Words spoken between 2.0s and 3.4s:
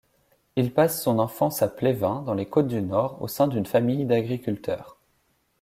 dans les Côtes-du-Nord, au